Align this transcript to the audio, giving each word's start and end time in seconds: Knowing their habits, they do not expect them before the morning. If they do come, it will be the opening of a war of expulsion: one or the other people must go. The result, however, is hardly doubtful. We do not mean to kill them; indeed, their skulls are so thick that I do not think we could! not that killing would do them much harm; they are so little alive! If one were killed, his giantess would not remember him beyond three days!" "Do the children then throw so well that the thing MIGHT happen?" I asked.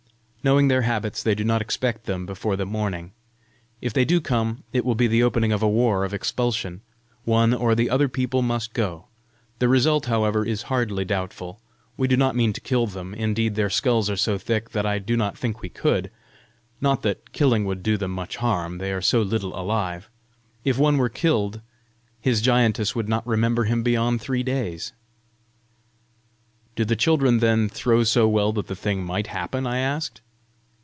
Knowing 0.43 0.69
their 0.69 0.81
habits, 0.81 1.21
they 1.21 1.35
do 1.35 1.43
not 1.43 1.61
expect 1.61 2.05
them 2.07 2.25
before 2.25 2.55
the 2.55 2.65
morning. 2.65 3.11
If 3.79 3.93
they 3.93 4.05
do 4.05 4.19
come, 4.19 4.63
it 4.73 4.83
will 4.83 4.95
be 4.95 5.05
the 5.05 5.21
opening 5.21 5.51
of 5.51 5.61
a 5.61 5.69
war 5.69 6.03
of 6.03 6.15
expulsion: 6.15 6.81
one 7.25 7.53
or 7.53 7.75
the 7.75 7.91
other 7.91 8.07
people 8.09 8.41
must 8.41 8.73
go. 8.73 9.05
The 9.59 9.67
result, 9.67 10.07
however, 10.07 10.43
is 10.43 10.63
hardly 10.63 11.05
doubtful. 11.05 11.61
We 11.95 12.07
do 12.07 12.17
not 12.17 12.35
mean 12.35 12.53
to 12.53 12.59
kill 12.61 12.87
them; 12.87 13.13
indeed, 13.13 13.53
their 13.53 13.69
skulls 13.69 14.09
are 14.09 14.17
so 14.17 14.39
thick 14.39 14.71
that 14.71 14.83
I 14.83 14.97
do 14.97 15.15
not 15.15 15.37
think 15.37 15.61
we 15.61 15.69
could! 15.69 16.09
not 16.81 17.03
that 17.03 17.33
killing 17.33 17.63
would 17.65 17.83
do 17.83 17.95
them 17.95 18.09
much 18.09 18.37
harm; 18.37 18.79
they 18.79 18.91
are 18.91 18.99
so 18.99 19.21
little 19.21 19.55
alive! 19.55 20.09
If 20.65 20.75
one 20.75 20.97
were 20.97 21.07
killed, 21.07 21.61
his 22.19 22.41
giantess 22.41 22.95
would 22.95 23.07
not 23.07 23.27
remember 23.27 23.65
him 23.65 23.83
beyond 23.83 24.21
three 24.21 24.41
days!" 24.41 24.91
"Do 26.75 26.83
the 26.83 26.95
children 26.95 27.41
then 27.41 27.69
throw 27.69 28.03
so 28.03 28.27
well 28.27 28.51
that 28.53 28.65
the 28.65 28.75
thing 28.75 29.05
MIGHT 29.05 29.27
happen?" 29.27 29.67
I 29.67 29.77
asked. 29.77 30.19